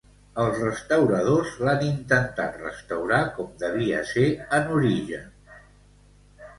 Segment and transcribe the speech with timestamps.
[0.43, 4.29] Els restauradors l'han intentat restaurar com devia ser
[4.61, 5.33] en origen.